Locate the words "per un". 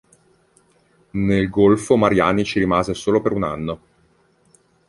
3.21-3.43